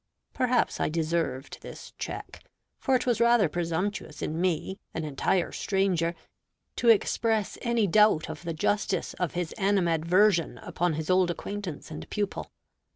Perhaps 0.33 0.79
I 0.79 0.89
deserved 0.89 1.59
this 1.61 1.93
check; 1.99 2.43
for 2.79 2.95
it 2.95 3.05
was 3.05 3.21
rather 3.21 3.47
presumptuous 3.47 4.23
in 4.23 4.41
me, 4.41 4.79
an 4.95 5.03
entire 5.03 5.51
stranger, 5.51 6.15
to 6.77 6.89
express 6.89 7.55
any 7.61 7.85
doubt 7.85 8.27
of 8.27 8.41
the 8.41 8.53
justice 8.55 9.13
of 9.19 9.33
his 9.33 9.53
animadversion 9.59 10.57
upon 10.63 10.93
his 10.93 11.11
old 11.11 11.29
acquaintance 11.29 11.91
and 11.91 12.09
pupil. 12.09 12.51